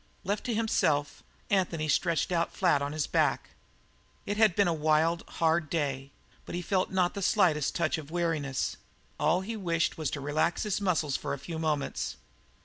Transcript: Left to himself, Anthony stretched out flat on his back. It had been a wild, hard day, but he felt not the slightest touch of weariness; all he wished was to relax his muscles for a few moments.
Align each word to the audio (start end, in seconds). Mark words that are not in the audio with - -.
Left 0.23 0.43
to 0.45 0.53
himself, 0.55 1.21
Anthony 1.51 1.87
stretched 1.87 2.31
out 2.31 2.51
flat 2.51 2.81
on 2.81 2.91
his 2.91 3.05
back. 3.05 3.51
It 4.25 4.35
had 4.35 4.55
been 4.55 4.67
a 4.67 4.73
wild, 4.73 5.21
hard 5.37 5.69
day, 5.69 6.09
but 6.43 6.55
he 6.55 6.63
felt 6.63 6.89
not 6.89 7.13
the 7.13 7.21
slightest 7.21 7.75
touch 7.75 7.99
of 7.99 8.09
weariness; 8.09 8.77
all 9.19 9.41
he 9.41 9.55
wished 9.55 9.99
was 9.99 10.09
to 10.09 10.19
relax 10.19 10.63
his 10.63 10.81
muscles 10.81 11.15
for 11.17 11.35
a 11.35 11.37
few 11.37 11.59
moments. 11.59 12.17